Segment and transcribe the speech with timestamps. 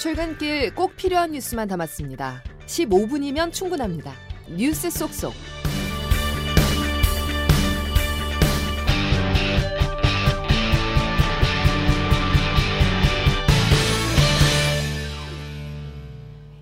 [0.00, 2.42] 출근길 꼭 필요한 뉴스만 담았습니다.
[2.64, 4.14] 15분이면 충분합니다.
[4.48, 5.34] 뉴스 속속.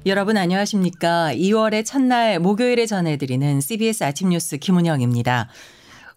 [0.05, 1.33] 여러분 안녕하십니까?
[1.33, 5.48] 2월의 첫날 목요일에 전해드리는 CBS 아침 뉴스 김은영입니다.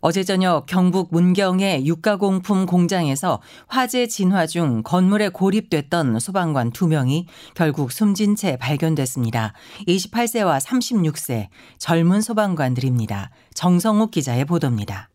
[0.03, 8.35] 어제 저녁 경북 문경의 유가공품 공장에서 화재 진화 중 건물에 고립됐던 소방관 2명이 결국 숨진
[8.35, 9.53] 채 발견됐습니다.
[9.87, 13.29] 28세와 36세 젊은 소방관들입니다.
[13.53, 15.09] 정성욱 기자의 보도입니다.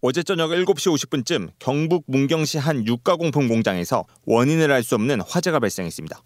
[0.00, 6.20] 어제 저녁 7시 50분쯤 경북 문경시 한 유가공품 공장에서 원인을 알 수 없는 화재가 발생했습니다.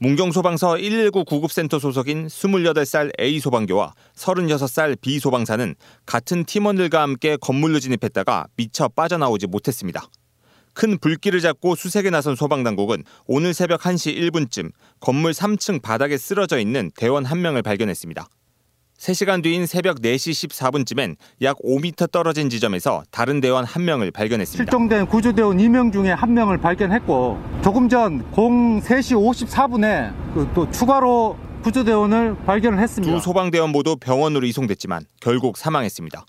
[0.00, 5.74] 문경소방서 119 구급센터 소속인 28살 A 소방교와 36살 B 소방사는
[6.06, 10.06] 같은 팀원들과 함께 건물로 진입했다가 미처 빠져나오지 못했습니다.
[10.72, 16.92] 큰 불길을 잡고 수색에 나선 소방당국은 오늘 새벽 1시 1분쯤 건물 3층 바닥에 쓰러져 있는
[16.94, 18.28] 대원 한 명을 발견했습니다.
[18.98, 24.64] 3시간 뒤인 새벽 4시 14분쯤엔 약 5m 떨어진 지점에서 다른 대원 한 명을 발견했습니다.
[24.64, 32.36] 실종된 구조대원 2명 중에 한 명을 발견했고 조금 전 03시 54분에 그 또 추가로 구조대원을
[32.44, 33.14] 발견을 했습니다.
[33.14, 36.24] 두 소방대원 모두 병원으로 이송됐지만 결국 사망했습니다.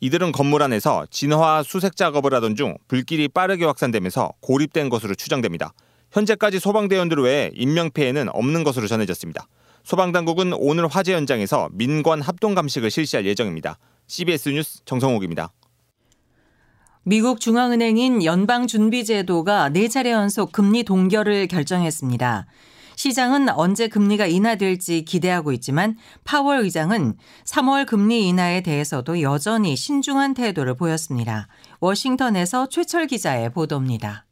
[0.00, 5.72] 이들은 건물 안에서 진화 수색 작업을 하던 중 불길이 빠르게 확산되면서 고립된 것으로 추정됩니다.
[6.12, 9.46] 현재까지 소방대원들 외에 인명피해는 없는 것으로 전해졌습니다.
[9.84, 13.78] 소방당국은 오늘 화재 현장에서 민관 합동 감식을 실시할 예정입니다.
[14.06, 15.52] CBS 뉴스 정성욱입니다.
[17.04, 22.46] 미국 중앙은행인 연방준비제도가 4차례 연속 금리 동결을 결정했습니다.
[22.96, 30.74] 시장은 언제 금리가 인하될지 기대하고 있지만 파월 의장은 3월 금리 인하에 대해서도 여전히 신중한 태도를
[30.74, 31.46] 보였습니다.
[31.80, 34.26] 워싱턴에서 최철 기자의 보도입니다.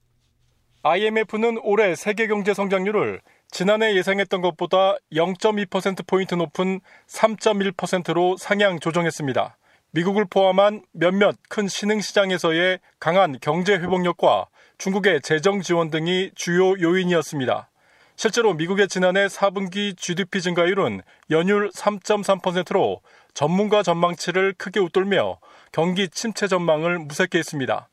[0.82, 9.56] IMF는 올해 세계 경제 성장률을 지난해 예상했던 것보다 0.2%포인트 높은 3.1%로 상향 조정했습니다.
[9.92, 14.46] 미국을 포함한 몇몇 큰 신흥시장에서의 강한 경제 회복력과
[14.78, 17.70] 중국의 재정 지원 등이 주요 요인이었습니다.
[18.16, 23.00] 실제로 미국의 지난해 4분기 GDP 증가율은 연율 3.3%로
[23.32, 25.38] 전문가 전망치를 크게 웃돌며
[25.72, 27.88] 경기 침체 전망을 무색해 했습니다.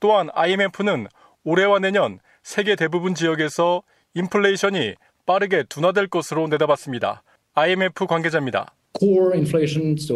[0.00, 1.06] 또한 IMF는
[1.44, 3.82] 올해와 내년 세계 대부분 지역에서
[4.14, 4.94] 인플레이션이
[5.26, 7.22] 빠르게 둔화될 것으로 내다봤습니다.
[7.54, 8.74] IMF 관계자입니다.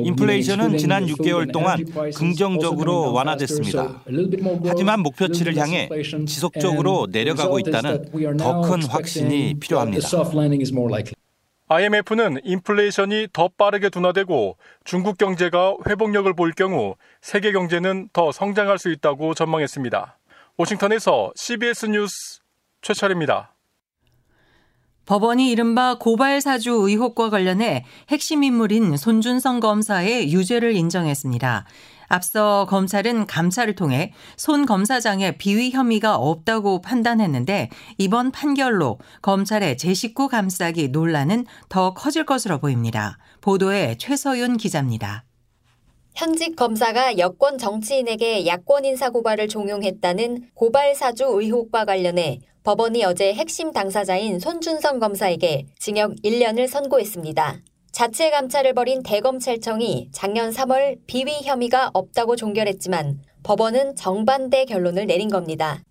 [0.04, 1.82] 인플레이션은 지난 6개월 동안
[2.14, 4.02] 긍정적으로 완화됐습니다.
[4.66, 5.88] 하지만 목표치를 향해
[6.26, 10.08] 지속적으로 내려가고 있다는 더 큰 확신이 필요합니다.
[11.68, 18.92] IMF는 인플레이션이 더 빠르게 둔화되고 중국 경제가 회복력을 보일 경우 세계 경제는 더 성장할 수
[18.92, 20.18] 있다고 전망했습니다.
[20.58, 22.40] 워싱턴에서 CBS 뉴스
[22.82, 23.55] 최철입니다.
[25.06, 31.64] 법원이 이른바 고발 사주 의혹과 관련해 핵심 인물인 손준성 검사의 유죄를 인정했습니다.
[32.08, 40.28] 앞서 검찰은 감찰을 통해 손 검사장의 비위 혐의가 없다고 판단했는데 이번 판결로 검찰의 제 식구
[40.28, 43.18] 감싸기 논란은 더 커질 것으로 보입니다.
[43.40, 45.24] 보도에 최서윤 기자입니다.
[46.16, 53.70] 현직 검사가 여권 정치인에게 야권 인사 고발을 종용했다는 고발 사주 의혹과 관련해 법원이 어제 핵심
[53.70, 57.60] 당사자인 손준성 검사에게 징역 1년을 선고했습니다.
[57.92, 65.82] 자체 감찰을 벌인 대검찰청이 작년 3월 비위 혐의가 없다고 종결했지만 법원은 정반대 결론을 내린 겁니다.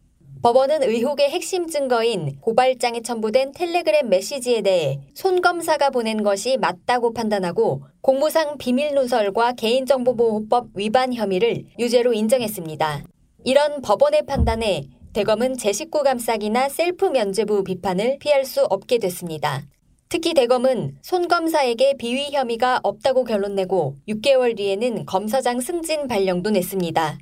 [0.42, 7.84] 법원은 의혹의 핵심 증거인 고발장에 첨부된 텔레그램 메시지에 대해 손 검사가 보낸 것이 맞다고 판단하고
[8.02, 13.04] 공무상 비밀 누설과 개인정보보호법 위반 혐의를 유죄로 인정했습니다.
[13.44, 19.64] 이런 법원의 판단에 대검은 제 식구 감싸기나 셀프 면죄부 비판을 피할 수 없게 됐습니다.
[20.10, 27.18] 특히 대검은 손 검사에게 비위 혐의가 없다고 결론 내고 6개월 뒤에는 검사장 승진 발령도 냈습니다.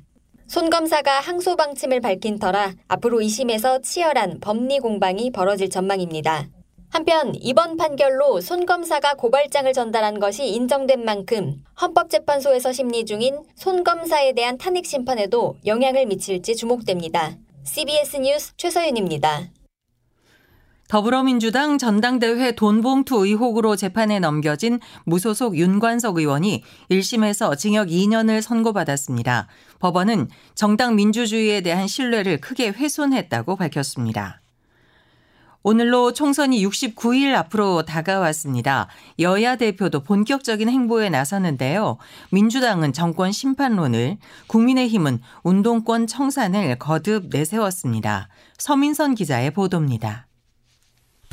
[0.46, 6.48] 손 검사가 항소 방침을 밝힌 터라 앞으로 2심에서 치열한 법리 공방이 벌어질 전망입니다.
[6.90, 14.32] 한편 이번 판결로 손 검사가 고발장을 전달한 것이 인정된 만큼 헌법재판소에서 심리 중인 손 검사에
[14.32, 17.36] 대한 탄핵 심판에도 영향을 미칠지 주목됩니다.
[17.64, 19.48] CBS 뉴스 최서윤입니다.
[20.94, 29.48] 더불어민주당 전당대회 돈봉투 의혹으로 재판에 넘겨진 무소속 윤관석 의원이 1심에서 징역 2년을 선고받았습니다.
[29.80, 34.40] 법원은 정당 민주주의에 대한 신뢰를 크게 훼손했다고 밝혔습니다.
[35.64, 38.86] 오늘로 총선이 69일 앞으로 다가왔습니다.
[39.18, 41.98] 여야 대표도 본격적인 행보에 나서는데요.
[42.30, 48.28] 민주당은 정권 심판론을, 국민의힘은 운동권 청산을 거듭 내세웠습니다.
[48.58, 50.28] 서민선 기자의 보도입니다.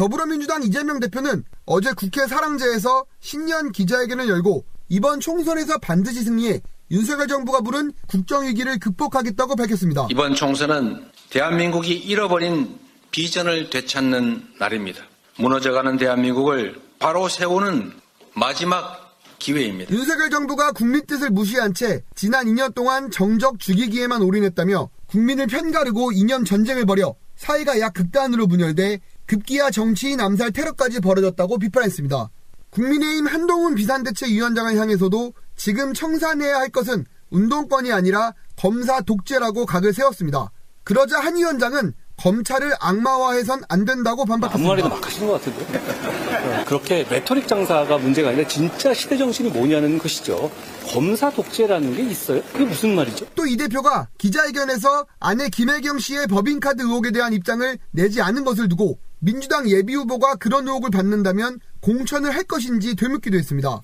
[0.02, 6.60] 더불어민주당 이재명 대표는 어제 국회 사랑제에서 신년 기자회견을 열고 이번 총선에서 반드시 승리해
[6.90, 10.08] 윤석열 정부가 부른 국정위기를 극복하겠다고 밝혔습니다.
[10.10, 12.80] 이번 총선은 대한민국이 잃어버린
[13.12, 15.04] 비전을 되찾는 날입니다.
[15.38, 17.92] 무너져가는 대한민국을 바로 세우는
[18.34, 19.94] 마지막 기회입니다.
[19.94, 26.44] 윤석열 정부가 국민 뜻을 무시한 채 지난 2년 동안 정적 죽이기에만 올인했다며 국민을 편가르고 이념
[26.44, 29.00] 전쟁을 벌여 사회가 약 극단으로 분열돼
[29.32, 32.30] 급기야 정치인 암살 테러까지 벌어졌다고 비판했습니다.
[32.70, 40.52] 국민의힘 한동훈 비상대책위원장을 향해서도 지금 청산해야 할 것은 운동권이 아니라 검사 독재라고 각을 세웠습니다.
[40.84, 44.58] 그러자 한 위원장은 검찰을 악마화해선 안 된다고 반박했습니다.
[44.60, 46.66] 아무 말이나 막 하신 것 같은데.
[46.66, 50.52] 그렇게 레토릭 장사가 문제가 아니라 진짜 시대 정신이 뭐냐는 것이죠.
[50.88, 52.44] 검사 독재라는 게 있어요?
[52.52, 53.26] 그게 무슨 말이죠?
[53.34, 59.00] 또 이 대표가 기자회견에서 아내 김혜경 씨의 법인카드 의혹에 대한 입장을 내지 않은 것을 두고
[59.22, 63.82] 민주당 예비후보가 그런 의혹을 받는다면 공천을 할 것인지 되묻기도 했습니다.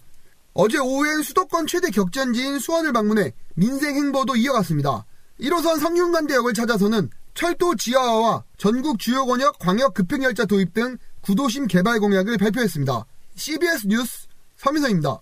[0.53, 5.05] 어제 오후엔 수도권 최대 격전지인 수원을 방문해 민생 행보도 이어갔습니다.
[5.39, 12.39] 1호선 성균관대역을 찾아서는 철도 지하화와 전국 주요 권역 광역 급행열차 도입 등 구도심 개발 공약을
[12.39, 13.05] 발표했습니다.
[13.35, 15.19] CBS 뉴스 서민선입니다.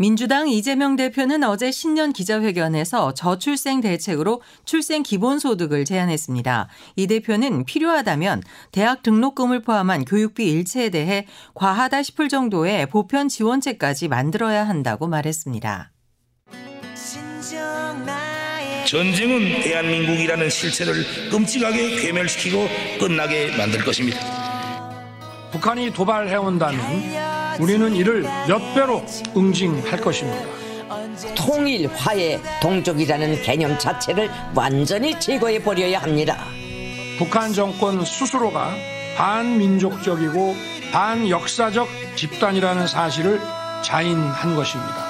[0.00, 6.68] 민주당 이재명 대표는 어제 신년 기자회견에서 저출생 대책으로 출생 기본소득을 제안했습니다.
[6.94, 14.68] 이 대표는 필요하다면 대학 등록금을 포함한 교육비 일체에 대해 과하다 싶을 정도의 보편 지원책까지 만들어야
[14.68, 15.90] 한다고 말했습니다.
[18.86, 20.94] 전쟁은 대한민국이라는 실체를
[21.32, 22.68] 끔찍하게 괴멸시키고
[23.00, 24.20] 끝나게 만들 것입니다.
[25.50, 29.04] 북한이 도발해온다면 우리는 이를 몇 배로
[29.36, 30.44] 응징할 것입니다.
[31.34, 36.38] 통일, 화해, 동족이라는 개념 자체를 완전히 제거해 버려야 합니다.
[37.18, 38.74] 북한 정권 스스로가
[39.16, 40.54] 반민족적이고
[40.92, 43.40] 반역사적 집단이라는 사실을
[43.82, 45.08] 자인한 것입니다.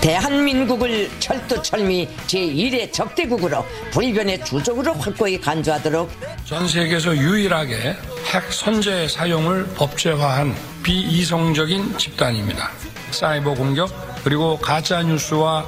[0.00, 6.08] 대한민국을 철두철미 제1의 적대국으로 불변의 주적으로 확고히 간주하도록
[6.44, 7.96] 전 세계에서 유일하게
[8.32, 10.54] 핵 선제 사용을 법제화한
[10.86, 12.70] 비이성적인 집단입니다.
[13.10, 13.90] 사이버 공격
[14.22, 15.62] 그리고 가짜 뉴스와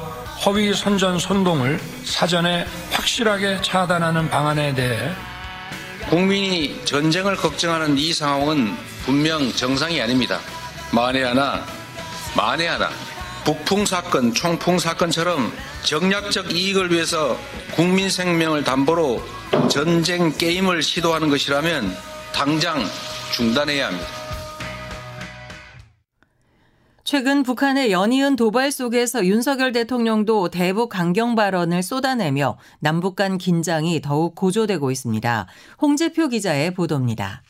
[0.44, 5.10] 허위 선전 선동을 사전에 확실하게 차단하는 방안에 대해
[6.08, 10.38] 국민이 전쟁을 걱정하는 이 상황은 분명 정상이 아닙니다.
[10.92, 11.66] 만에 하나,
[12.36, 12.88] 만에 하나
[13.44, 17.36] 북풍 사건, 총풍 사건처럼 정략적 이익을 위해서
[17.72, 19.26] 국민 생명을 담보로
[19.68, 21.96] 전쟁 게임을 시도하는 것이라면
[22.32, 22.88] 당장
[23.32, 24.17] 중단해야 합니다.
[27.10, 34.34] 최근 북한의 연이은 도발 속에서 윤석열 대통령도 대북 강경 발언을 쏟아내며 남북 간 긴장이 더욱
[34.34, 35.46] 고조되고 있습니다.
[35.80, 37.42] 홍재표 기자의 보도입니다.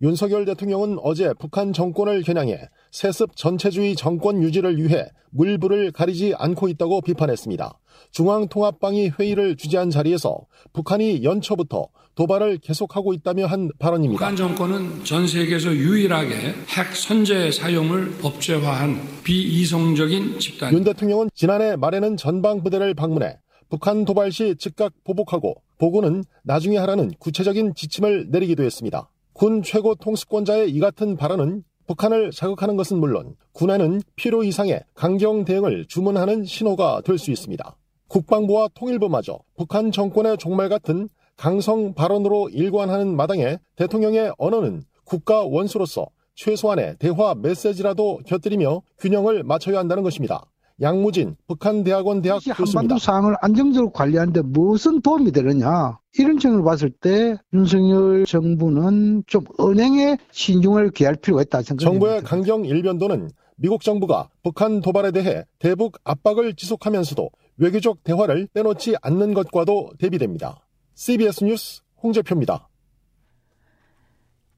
[0.00, 7.02] 윤석열 대통령은 어제 북한 정권을 겨냥해 세습 전체주의 정권 유지를 위해 물불을 가리지 않고 있다고
[7.02, 7.78] 비판했습니다.
[8.12, 11.88] 중앙통합방위 회의를 주재한 자리에서 북한이 연초부터
[12.18, 14.18] 도발을 계속하고 있다며 한 발언입니다.
[14.18, 16.34] 북한 정권은 전 세계에서 유일하게
[16.66, 20.72] 핵 선제 사용을 법제화한 비이성적인 집단.
[20.72, 23.38] 윤 대통령은 지난해 말에는 전방 부대를 방문해
[23.70, 29.08] 북한 도발 시 즉각 보복하고 보고는 나중에 하라는 구체적인 지침을 내리기도 했습니다.
[29.32, 35.84] 군 최고 통수권자의 이 같은 발언은 북한을 자극하는 것은 물론 군에는 필요 이상의 강경 대응을
[35.86, 37.76] 주문하는 신호가 될 수 있습니다.
[38.08, 46.96] 국방부와 통일부마저 북한 정권의 종말 같은 강성 발언으로 일관하는 마당에 대통령의 언어는 국가 원수로서 최소한의
[46.98, 50.44] 대화 메시지라도 곁들이며 균형을 맞춰야 한다는 것입니다.
[50.80, 52.64] 양무진 북한 대학원 대학 교수입니다.
[52.64, 55.98] 한반도 상황을 안정적으로 관리하는데 무슨 도움이 되느냐.
[56.18, 61.84] 이런 점을 봤을 때 윤석열 정부는 좀 은행에 신중을 기할 필요가 있다 생각합니다.
[61.84, 69.34] 정부의 강경 일변도는 미국 정부가 북한 도발에 대해 대북 압박을 지속하면서도 외교적 대화를 떼놓지 않는
[69.34, 70.64] 것과도 대비됩니다.
[70.98, 72.68] CBS 뉴스 홍재표입니다.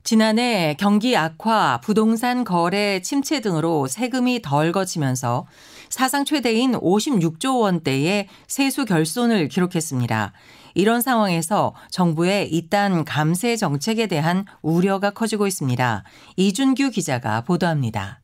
[0.02, 5.47] 지난해 경기 악화, 부동산 거래 침체 등으로 세금이 덜 거치면서
[5.90, 10.32] 사상 최대인 56조 원대의 세수 결손을 기록했습니다.
[10.75, 16.04] 이런 상황에서 정부의 이딴 감세 정책에 대한 우려가 커지고 있습니다.
[16.37, 18.23] 이준규 기자가 보도합니다.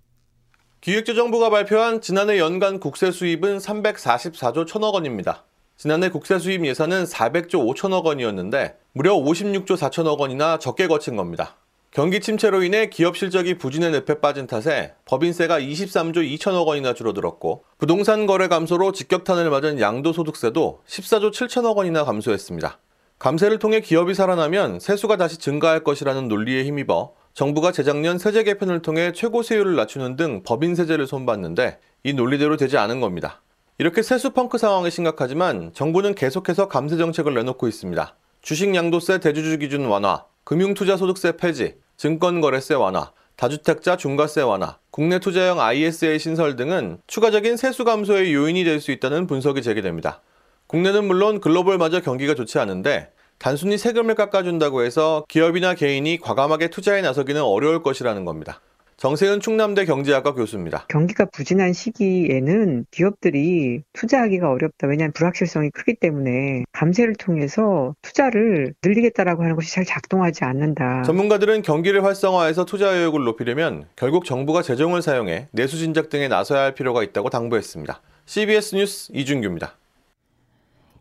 [0.80, 5.45] 기획재정부가 발표한 지난해 연간 국세 수입은 344조 1천억 원입니다.
[5.76, 11.56] 지난해 국세 수입 예산은 400조 5천억 원이었는데 무려 56조 4천억 원이나 적게 거친 겁니다.
[11.90, 18.26] 경기 침체로 인해 기업 실적이 부진의 늪에 빠진 탓에 법인세가 23조 2천억 원이나 줄어들었고 부동산
[18.26, 22.78] 거래 감소로 직격탄을 맞은 양도소득세도 14조 7천억 원이나 감소했습니다.
[23.18, 29.12] 감세를 통해 기업이 살아나면 세수가 다시 증가할 것이라는 논리에 힘입어 정부가 재작년 세제 개편을 통해
[29.12, 33.42] 최고 세율을 낮추는 등 법인 세제를 손봤는데 이 논리대로 되지 않은 겁니다.
[33.78, 38.16] 이렇게 세수 펑크 상황이 심각하지만 정부는 계속해서 감세 정책을 내놓고 있습니다.
[38.40, 46.18] 주식 양도세 대주주 기준 완화, 금융투자소득세 폐지, 증권거래세 완화, 다주택자 중과세 완화, 국내 투자형 ISA
[46.18, 50.23] 신설 등은 추가적인 세수 감소의 요인이 될 수 있다는 분석이 제기됩니다.
[50.68, 57.42] 국내는 물론 글로벌마저 경기가 좋지 않은데 단순히 세금을 깎아준다고 해서 기업이나 개인이 과감하게 투자에 나서기는
[57.42, 58.62] 어려울 것이라는 겁니다.
[58.96, 60.86] 정세은 충남대 경제학과 교수입니다.
[60.88, 64.86] 경기가 부진한 시기에는 기업들이 투자하기가 어렵다.
[64.86, 71.02] 왜냐하면 불확실성이 크기 때문에 감세를 통해서 투자를 늘리겠다라고 하는 것이 잘 작동하지 않는다.
[71.02, 76.74] 전문가들은 경기를 활성화해서 투자 의욕을 높이려면 결국 정부가 재정을 사용해 내수 진작 등에 나서야 할
[76.74, 78.00] 필요가 있다고 당부했습니다.
[78.24, 79.76] CBS 뉴스 이준규입니다.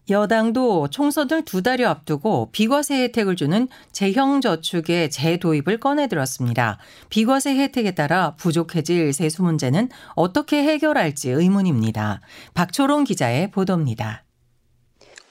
[0.09, 6.77] 여당도 총선을 두 달여 앞두고 비과세 혜택을 주는 재형저축의 재도입을 꺼내들었습니다.
[7.09, 12.21] 비과세 혜택에 따라 부족해질 세수 문제는 어떻게 해결할지 의문입니다.
[12.53, 14.23] 박초롱 기자의 보도입니다.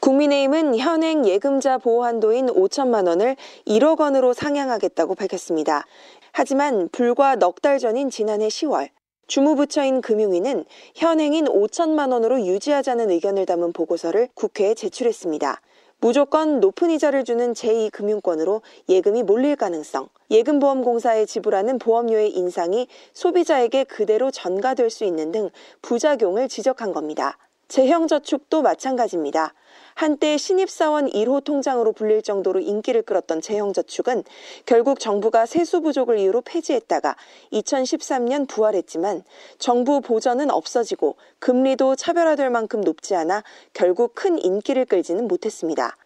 [0.00, 5.87] 국민의힘은 현행 예금자 보호 한도인 5천만 원을 1억 원으로 상향하겠다고 밝혔습니다.
[6.33, 8.90] 하지만 불과 넉 달 전인 지난해 10월
[9.26, 10.64] 주무부처인 금융위는
[10.95, 15.61] 현행인 5천만 원으로 유지하자는 의견을 담은 보고서를 국회에 제출했습니다.
[16.00, 24.90] 무조건 높은 이자를 주는 제2금융권으로 예금이 몰릴 가능성, 예금보험공사에 지불하는 보험료의 인상이 소비자에게 그대로 전가될
[24.90, 25.49] 수 있는 등
[25.81, 27.38] 부작용을 지적한 겁니다.
[27.69, 29.54] 재형저축도 마찬가지입니다.
[29.95, 34.25] 한때 신입사원 1호 통장으로 불릴 정도로 인기를 끌었던 재형저축은
[34.67, 37.15] 결국 정부가 세수 부족을 이유로 폐지했다가
[37.53, 39.23] 2013년 부활했지만
[39.59, 45.97] 정부 보전은 없어지고 금리도 차별화될 만큼 높지 않아 결국 큰 인기를 끌지는 못했습니다.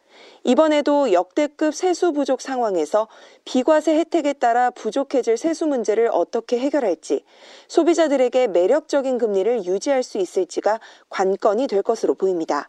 [0.45, 3.09] 이번에도 역대급 세수 부족 상황에서
[3.45, 7.25] 비과세 혜택에 따라 부족해질 세수 문제를 어떻게 해결할지,
[7.69, 12.69] 소비자들에게 매력적인 금리를 유지할 수 있을지가 관건이 될 것으로 보입니다.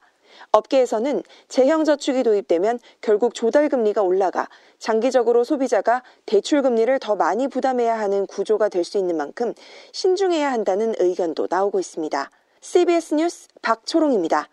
[0.52, 4.48] 업계에서는 재형저축이 도입되면 결국 조달금리가 올라가
[4.80, 9.54] 장기적으로 소비자가 대출금리를 더 많이 부담해야 하는 구조가 될 수 있는 만큼
[9.92, 12.30] 신중해야 한다는 의견도 나오고 있습니다.
[12.62, 14.48] CBS 뉴스 박초롱입니다.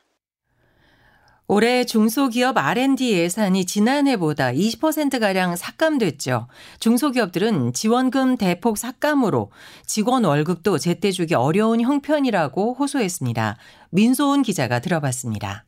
[1.48, 6.48] 올해 중소기업 R&D 예산이 지난해보다 20%가량 삭감됐죠.
[6.80, 9.52] 중소기업들은 지원금 대폭 삭감으로
[9.86, 13.58] 직원 월급도 제때 주기 어려운 형편이라고 호소했습니다.
[13.90, 15.64] 민소은 기자가 들어봤습니다.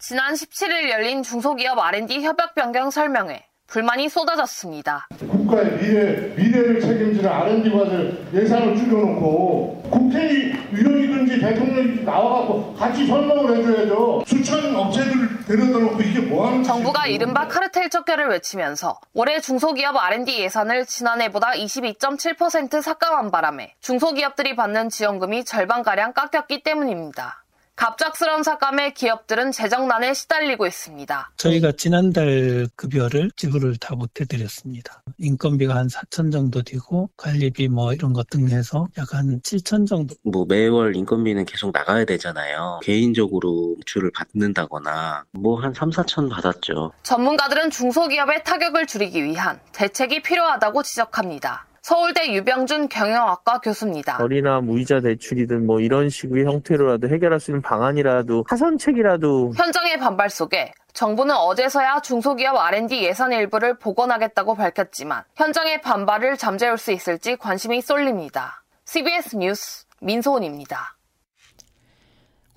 [0.00, 3.47] 지난 17일 열린 중소기업 R&D 협약 변경 설명회.
[3.68, 5.08] 불만이 쏟아졌습니다.
[5.18, 14.24] 국가의 미래, 미래를 책임지는 R&D과들 예산을 줄여놓고 국회의원이든지 대통령이 나와갖고 같이 설명을 해줘야죠.
[14.26, 20.86] 수천 업체들 데려다 놓고 이게 뭐하는 정부가 이른바 카르텔 척결을 외치면서 올해 중소기업 R&D 예산을
[20.86, 27.44] 지난해보다 22.7% 삭감한 바람에 중소기업들이 받는 지원금이 절반가량 깎였기 때문입니다.
[27.78, 31.30] 갑작스러운 삭감에 기업들은 재정난에 시달리고 있습니다.
[31.36, 35.00] 저희가 지난달 급여를 지불을 다 못해드렸습니다.
[35.18, 40.16] 인건비가 한 4천 정도 되고 관리비 뭐 이런 것 등 해서 약 한 7천 정도.
[40.24, 42.80] 뭐 매월 인건비는 계속 나가야 되잖아요.
[42.82, 46.90] 개인적으로 지출을 받는다거나 뭐 한 3, 4천 받았죠.
[47.04, 51.67] 전문가들은 중소기업의 타격을 줄이기 위한 대책이 필요하다고 지적합니다.
[51.88, 54.18] 서울대 유병준 경영학과 교수입니다.
[54.18, 60.74] 거리나 무이자 대출이든 뭐 이런 식의 형태로라도 해결할 수 있는 방안이라도 하선책이라도 현장의 반발 속에
[60.92, 68.62] 정부는 어제서야 중소기업 R&D 예산 일부를 복원하겠다고 밝혔지만 현장의 반발을 잠재울 수 있을지 관심이 쏠립니다.
[68.84, 70.97] CBS 뉴스 민소은입니다.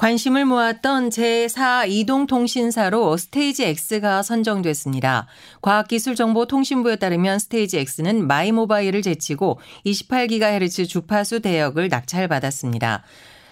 [0.01, 5.27] 관심을 모았던 제4 이동통신사로 스테이지 X가 선정됐습니다.
[5.61, 13.03] 과학기술정보통신부에 따르면 스테이지 X는 마이모바일을 제치고 28GHz 주파수 대역을 낙찰받았습니다.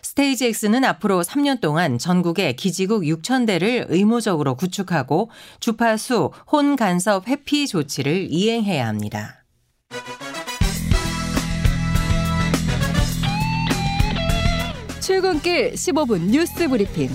[0.01, 5.29] 스테이지 X는 앞으로 3년 동안 전국의 기지국 6,000대를 의무적으로 구축하고
[5.60, 9.44] 주파수 혼 간섭 회피 조치를 이행해야 합니다.
[15.10, 17.10] 출근길 15분 뉴스 브리핑.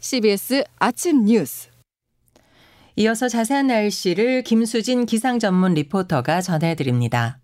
[0.00, 1.68] CBS 아침 뉴스.
[2.96, 7.41] 이어서 자세한 날씨를 김수진 기상 전문 리포터가 전해드립니다.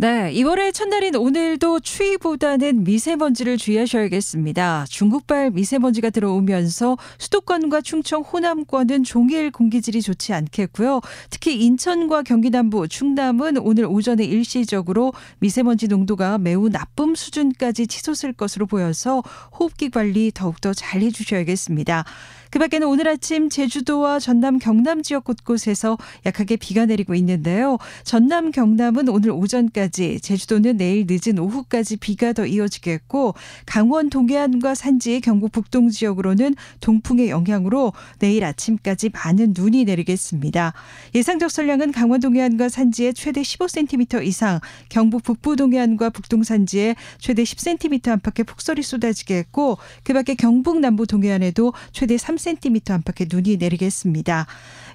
[0.00, 4.86] 네, 2월의 첫날인 오늘도 추위보다는 미세먼지를 주의하셔야겠습니다.
[4.88, 11.02] 중국발 미세먼지가 들어오면서 수도권과 충청, 호남권은 종일 공기질이 좋지 않겠고요.
[11.28, 18.64] 특히 인천과 경기 남부, 충남은 오늘 오전에 일시적으로 미세먼지 농도가 매우 나쁨 수준까지 치솟을 것으로
[18.64, 22.06] 보여서 호흡기 관리 더욱더 잘 해주셔야겠습니다.
[22.50, 27.78] 그 밖에는 오늘 아침 제주도와 전남 경남 지역 곳곳에서 약하게 비가 내리고 있는데요.
[28.02, 33.34] 전남 경남은 오늘 오전까지, 제주도는 내일 늦은 오후까지 비가 더 이어지겠고
[33.66, 40.72] 강원 동해안과 산지 경북 북동 지역으로는 동풍의 영향으로 내일 아침까지 많은 눈이 내리겠습니다.
[41.14, 47.44] 예상 적 설량은 강원 동해안과 산지에 최대 15cm 이상, 경북 북부 동해안과 북동 산지에 최대
[47.44, 54.46] 10cm 안팎의 폭설이 쏟아지겠고 그 밖에 경북 남부 동해안에도 최대 3 3cm 안팎의 눈이 내리겠습니다.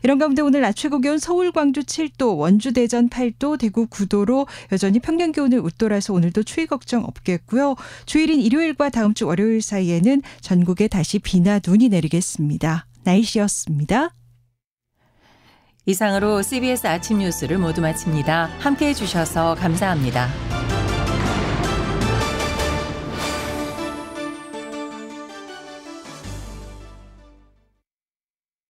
[0.04, 5.00] 이런 가운데 오늘 낮 최고 기온 서울, 광주 7도, 원주, 대전 8도, 대구 9도로 여전히
[5.00, 7.76] 평년 기온을 웃돌아서 오늘도 추위 걱정 없겠고요.
[8.06, 12.86] 주일인 일요일과 다음 주 월요일 사이에는 전국에 다시 비나 눈이 내리겠습니다.
[13.04, 14.12] 날씨였습니다.
[15.86, 18.50] 이상으로 CBS 아침 뉴스를 모두 마칩니다.
[18.60, 20.65] 함께 해 주셔서 감사합니다.